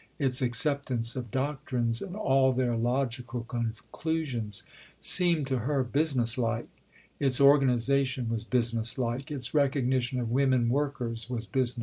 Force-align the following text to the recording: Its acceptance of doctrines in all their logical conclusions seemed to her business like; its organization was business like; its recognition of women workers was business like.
Its 0.17 0.41
acceptance 0.41 1.15
of 1.15 1.29
doctrines 1.29 2.01
in 2.01 2.15
all 2.15 2.51
their 2.53 2.75
logical 2.75 3.41
conclusions 3.41 4.63
seemed 4.99 5.45
to 5.45 5.59
her 5.59 5.83
business 5.83 6.39
like; 6.39 6.67
its 7.19 7.39
organization 7.39 8.27
was 8.27 8.43
business 8.43 8.97
like; 8.97 9.29
its 9.29 9.53
recognition 9.53 10.19
of 10.19 10.31
women 10.31 10.69
workers 10.69 11.29
was 11.29 11.45
business 11.45 11.77
like. 11.77 11.79